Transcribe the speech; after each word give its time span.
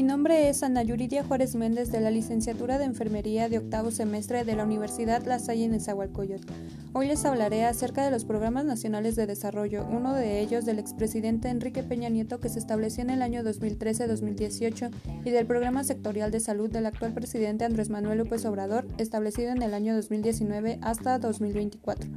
nombre 0.00 0.48
es 0.48 0.62
Ana 0.62 0.82
Yuridia 0.82 1.22
Juárez 1.22 1.54
Méndez 1.54 1.92
de 1.92 2.00
la 2.00 2.10
licenciatura 2.10 2.78
de 2.78 2.86
Enfermería 2.86 3.50
de 3.50 3.58
octavo 3.58 3.90
semestre 3.90 4.42
de 4.42 4.56
la 4.56 4.64
Universidad 4.64 5.26
La 5.26 5.38
Salle 5.38 5.64
en 5.64 5.72
Nezahualcóyotl. 5.72 6.50
Hoy 6.94 7.08
les 7.08 7.24
hablaré 7.26 7.66
acerca 7.66 8.04
de 8.04 8.10
los 8.10 8.24
programas 8.24 8.64
nacionales 8.64 9.16
de 9.16 9.26
desarrollo, 9.26 9.86
uno 9.90 10.14
de 10.14 10.40
ellos 10.40 10.64
del 10.64 10.78
expresidente 10.78 11.48
Enrique 11.48 11.82
Peña 11.82 12.08
Nieto 12.08 12.40
que 12.40 12.48
se 12.48 12.58
estableció 12.58 13.02
en 13.02 13.10
el 13.10 13.20
año 13.20 13.42
2013-2018 13.42 14.90
y 15.24 15.30
del 15.30 15.46
programa 15.46 15.84
sectorial 15.84 16.30
de 16.30 16.40
salud 16.40 16.70
del 16.70 16.86
actual 16.86 17.12
presidente 17.12 17.64
Andrés 17.64 17.90
Manuel 17.90 18.18
López 18.18 18.46
Obrador 18.46 18.86
establecido 18.96 19.52
en 19.52 19.62
el 19.62 19.74
año 19.74 19.94
2019 19.94 20.78
hasta 20.80 21.18
2024. 21.18 22.08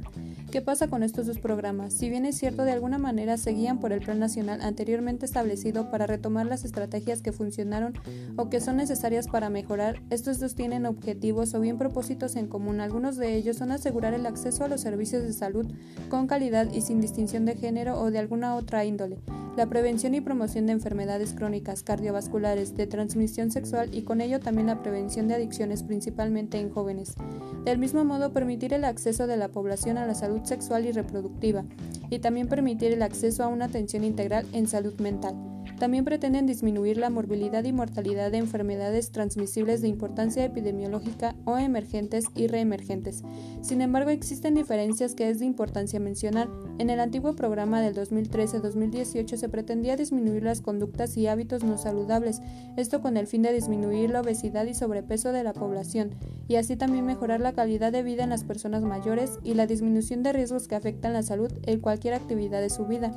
¿Qué 0.50 0.62
pasa 0.62 0.88
con 0.88 1.02
estos 1.02 1.26
dos 1.26 1.38
programas? 1.38 1.92
Si 1.92 2.08
bien 2.08 2.24
es 2.24 2.38
cierto, 2.38 2.64
de 2.64 2.72
alguna 2.72 2.98
manera 2.98 3.36
seguían 3.36 3.80
por 3.80 3.92
el 3.92 4.00
plan 4.00 4.18
nacional 4.18 4.60
anteriormente 4.62 5.26
establecido 5.26 5.90
para 5.90 6.06
retomar 6.06 6.46
las 6.46 6.64
estrategias 6.64 7.20
que 7.20 7.32
o 8.36 8.48
que 8.48 8.60
son 8.60 8.76
necesarias 8.76 9.28
para 9.28 9.50
mejorar, 9.50 10.02
estos 10.10 10.38
dos 10.40 10.54
tienen 10.54 10.86
objetivos 10.86 11.54
o 11.54 11.60
bien 11.60 11.78
propósitos 11.78 12.36
en 12.36 12.46
común. 12.46 12.80
Algunos 12.80 13.16
de 13.16 13.36
ellos 13.36 13.56
son 13.56 13.72
asegurar 13.72 14.14
el 14.14 14.26
acceso 14.26 14.64
a 14.64 14.68
los 14.68 14.80
servicios 14.80 15.22
de 15.22 15.32
salud 15.32 15.66
con 16.08 16.26
calidad 16.26 16.72
y 16.72 16.80
sin 16.80 17.00
distinción 17.00 17.44
de 17.44 17.56
género 17.56 18.00
o 18.00 18.10
de 18.10 18.18
alguna 18.18 18.56
otra 18.56 18.84
índole 18.84 19.18
la 19.56 19.66
prevención 19.66 20.14
y 20.14 20.20
promoción 20.20 20.66
de 20.66 20.72
enfermedades 20.72 21.32
crónicas 21.32 21.82
cardiovasculares 21.82 22.76
de 22.76 22.86
transmisión 22.86 23.50
sexual 23.50 23.88
y 23.94 24.02
con 24.02 24.20
ello 24.20 24.38
también 24.38 24.66
la 24.66 24.82
prevención 24.82 25.28
de 25.28 25.34
adicciones 25.34 25.82
principalmente 25.82 26.60
en 26.60 26.70
jóvenes. 26.70 27.14
Del 27.64 27.78
mismo 27.78 28.04
modo, 28.04 28.32
permitir 28.32 28.74
el 28.74 28.84
acceso 28.84 29.26
de 29.26 29.38
la 29.38 29.48
población 29.48 29.96
a 29.96 30.06
la 30.06 30.14
salud 30.14 30.42
sexual 30.44 30.84
y 30.84 30.92
reproductiva 30.92 31.64
y 32.10 32.18
también 32.18 32.48
permitir 32.48 32.92
el 32.92 33.02
acceso 33.02 33.44
a 33.44 33.48
una 33.48 33.64
atención 33.64 34.04
integral 34.04 34.46
en 34.52 34.68
salud 34.68 35.00
mental. 35.00 35.34
También 35.78 36.06
pretenden 36.06 36.46
disminuir 36.46 36.96
la 36.96 37.10
morbilidad 37.10 37.62
y 37.64 37.72
mortalidad 37.72 38.30
de 38.30 38.38
enfermedades 38.38 39.10
transmisibles 39.10 39.82
de 39.82 39.88
importancia 39.88 40.44
epidemiológica 40.44 41.34
o 41.44 41.58
emergentes 41.58 42.24
y 42.34 42.46
reemergentes. 42.46 43.22
Sin 43.60 43.82
embargo, 43.82 44.08
existen 44.08 44.54
diferencias 44.54 45.14
que 45.14 45.28
es 45.28 45.38
de 45.38 45.44
importancia 45.44 46.00
mencionar. 46.00 46.48
En 46.78 46.88
el 46.88 46.98
antiguo 46.98 47.36
programa 47.36 47.82
del 47.82 47.94
2013-2018 47.94 49.36
se 49.46 49.50
pretendía 49.50 49.94
disminuir 49.94 50.42
las 50.42 50.60
conductas 50.60 51.16
y 51.16 51.28
hábitos 51.28 51.62
no 51.62 51.78
saludables, 51.78 52.40
esto 52.76 53.00
con 53.00 53.16
el 53.16 53.28
fin 53.28 53.42
de 53.42 53.52
disminuir 53.52 54.10
la 54.10 54.22
obesidad 54.22 54.66
y 54.66 54.74
sobrepeso 54.74 55.30
de 55.30 55.44
la 55.44 55.52
población, 55.52 56.16
y 56.48 56.56
así 56.56 56.74
también 56.74 57.06
mejorar 57.06 57.38
la 57.38 57.52
calidad 57.52 57.92
de 57.92 58.02
vida 58.02 58.24
en 58.24 58.30
las 58.30 58.42
personas 58.42 58.82
mayores 58.82 59.38
y 59.44 59.54
la 59.54 59.68
disminución 59.68 60.24
de 60.24 60.32
riesgos 60.32 60.66
que 60.66 60.74
afectan 60.74 61.12
la 61.12 61.22
salud 61.22 61.52
en 61.62 61.78
cualquier 61.78 62.14
actividad 62.14 62.60
de 62.60 62.70
su 62.70 62.86
vida. 62.86 63.12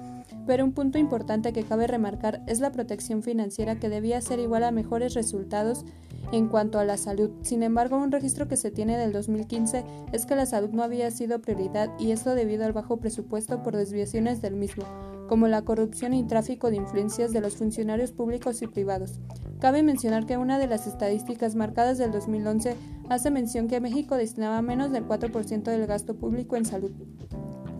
Pero 0.46 0.66
un 0.66 0.72
punto 0.72 1.00
importante 1.00 1.52
que 1.52 1.64
cabe 1.64 1.88
remarcar 1.88 2.44
es 2.46 2.60
la 2.60 2.72
protección 2.72 3.24
financiera 3.24 3.80
que 3.80 3.90
debía 3.90 4.22
ser 4.22 4.38
igual 4.38 4.64
a 4.66 4.72
mejores 4.72 5.16
resultados 5.16 5.84
en 6.32 6.48
cuanto 6.48 6.78
a 6.78 6.86
la 6.86 6.98
salud. 6.98 7.32
Sin 7.42 7.64
embargo, 7.64 7.98
un 7.98 8.12
registro 8.12 8.48
que 8.48 8.56
se 8.56 8.70
tiene 8.70 8.98
del 8.98 9.14
2015 9.14 9.84
es 10.12 10.28
que 10.28 10.36
la 10.36 10.46
salud 10.46 10.70
no 10.70 10.84
había 10.84 11.10
sido 11.10 11.42
prioridad 11.42 11.90
y 12.00 12.12
esto 12.12 12.36
debido 12.36 12.66
al 12.66 12.74
bajo 12.74 12.98
presupuesto 12.98 13.64
por 13.64 13.76
desviaciones 13.76 14.44
del 14.44 14.56
mismo, 14.56 14.86
como 15.30 15.48
la 15.48 15.62
corrupción 15.62 16.16
y 16.16 16.24
tráfico 16.24 16.72
de 16.72 16.78
influencias 16.78 17.32
de 17.32 17.40
los 17.40 17.56
funcionarios 17.56 18.12
públicos 18.12 18.64
y 18.64 18.68
privados. 18.68 19.20
Cabe 19.60 19.84
mencionar 19.84 20.26
que 20.26 20.38
una 20.38 20.58
de 20.58 20.66
las 20.66 20.88
estadísticas 20.88 21.54
marcadas 21.54 22.00
del 22.00 22.12
2011 22.12 22.76
hace 23.10 23.30
mención 23.30 23.68
que 23.68 23.80
México 23.80 24.16
destinaba 24.16 24.64
menos 24.64 24.92
del 24.92 25.08
4% 25.08 25.64
del 25.64 25.86
gasto 25.86 26.16
público 26.16 26.56
en 26.56 26.66
salud. 26.66 26.92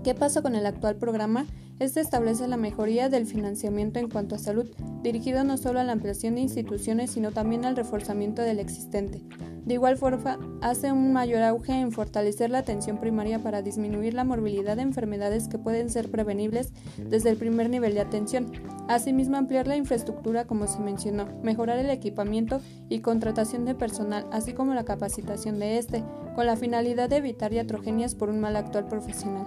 ¿Qué 0.04 0.14
pasa 0.14 0.44
con 0.44 0.54
el 0.54 0.68
actual 0.68 0.98
programa? 0.98 1.48
Este 1.80 2.02
establece 2.02 2.46
la 2.50 2.58
mejoría 2.58 3.08
del 3.08 3.26
financiamiento 3.26 4.00
en 4.00 4.10
cuanto 4.10 4.36
a 4.36 4.40
salud, 4.40 4.70
dirigido 5.02 5.46
no 5.46 5.56
solo 5.56 5.80
a 5.80 5.86
la 5.86 5.94
ampliación 5.94 6.36
de 6.36 6.42
instituciones, 6.42 7.12
sino 7.12 7.32
también 7.32 7.64
al 7.64 7.78
reforzamiento 7.78 8.42
del 8.42 8.60
existente. 8.60 9.24
De 9.66 9.76
igual 9.76 9.96
forma, 9.96 10.40
hace 10.62 10.92
un 10.92 11.14
mayor 11.14 11.42
auge 11.42 11.80
en 11.80 11.94
fortalecer 11.94 12.50
la 12.50 12.58
atención 12.58 12.98
primaria 12.98 13.40
para 13.40 13.62
disminuir 13.62 14.14
la 14.14 14.26
morbilidad 14.26 14.76
de 14.76 14.82
enfermedades 14.82 15.48
que 15.48 15.58
pueden 15.58 15.90
ser 15.90 16.12
prevenibles 16.12 16.74
desde 16.98 17.30
el 17.30 17.38
primer 17.38 17.70
nivel 17.70 17.94
de 17.94 18.02
atención. 18.02 18.52
Asimismo, 18.90 19.38
ampliar 19.38 19.66
la 19.66 19.78
infraestructura, 19.78 20.46
como 20.46 20.68
se 20.68 20.80
mencionó, 20.80 21.28
mejorar 21.44 21.78
el 21.78 21.92
equipamiento 21.92 22.60
y 22.90 23.00
contratación 23.00 23.64
de 23.64 23.76
personal, 23.76 24.26
así 24.34 24.52
como 24.52 24.74
la 24.74 24.84
capacitación 24.84 25.60
de 25.60 25.78
este, 25.78 26.04
con 26.36 26.46
la 26.46 26.58
finalidad 26.58 27.08
de 27.08 27.18
evitar 27.18 27.54
iatrogenias 27.54 28.16
por 28.16 28.30
un 28.30 28.42
mal 28.42 28.58
actual 28.58 28.88
profesional. 28.88 29.46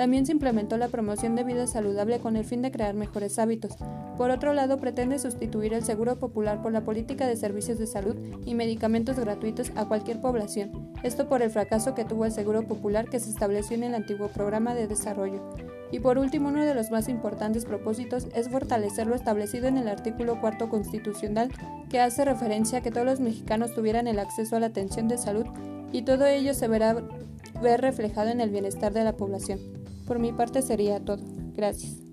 También 0.00 0.24
se 0.24 0.32
implementó 0.32 0.78
la 0.78 0.88
promoción 0.88 1.36
de 1.36 1.44
vida 1.44 1.66
saludable 1.66 2.20
con 2.20 2.34
el 2.34 2.46
fin 2.46 2.62
de 2.62 2.70
crear 2.70 2.94
mejores 2.94 3.38
hábitos. 3.38 3.76
Por 4.16 4.30
otro 4.30 4.54
lado, 4.54 4.78
pretende 4.78 5.18
sustituir 5.18 5.74
el 5.74 5.84
seguro 5.84 6.18
popular 6.18 6.62
por 6.62 6.72
la 6.72 6.80
política 6.80 7.26
de 7.26 7.36
servicios 7.36 7.78
de 7.78 7.86
salud 7.86 8.16
y 8.46 8.54
medicamentos 8.54 9.18
gratuitos 9.18 9.70
a 9.76 9.84
cualquier 9.84 10.18
población. 10.22 10.90
Esto 11.02 11.28
por 11.28 11.42
el 11.42 11.50
fracaso 11.50 11.94
que 11.94 12.06
tuvo 12.06 12.24
el 12.24 12.32
seguro 12.32 12.66
popular 12.66 13.10
que 13.10 13.20
se 13.20 13.28
estableció 13.28 13.76
en 13.76 13.82
el 13.82 13.94
antiguo 13.94 14.28
programa 14.28 14.74
de 14.74 14.86
desarrollo. 14.86 15.46
Y 15.92 16.00
por 16.00 16.16
último, 16.16 16.48
uno 16.48 16.64
de 16.64 16.74
los 16.74 16.90
más 16.90 17.10
importantes 17.10 17.66
propósitos 17.66 18.26
es 18.34 18.48
fortalecer 18.48 19.06
lo 19.06 19.14
establecido 19.14 19.68
en 19.68 19.76
el 19.76 19.86
artículo 19.86 20.40
cuarto 20.40 20.70
constitucional, 20.70 21.50
que 21.90 22.00
hace 22.00 22.24
referencia 22.24 22.78
a 22.78 22.80
que 22.80 22.90
todos 22.90 23.04
los 23.04 23.20
mexicanos 23.20 23.74
tuvieran 23.74 24.06
el 24.06 24.18
acceso 24.18 24.56
a 24.56 24.60
la 24.60 24.68
atención 24.68 25.08
de 25.08 25.18
salud 25.18 25.44
y 25.92 26.06
todo 26.06 26.24
ello 26.24 26.54
se 26.54 26.68
verá 26.68 26.96
ver 27.60 27.82
reflejado 27.82 28.30
en 28.30 28.40
el 28.40 28.48
bienestar 28.48 28.94
de 28.94 29.04
la 29.04 29.18
población. 29.18 29.79
Por 30.10 30.18
mi 30.18 30.32
parte 30.32 30.60
sería 30.60 30.98
todo. 30.98 31.22
Gracias. 31.54 32.09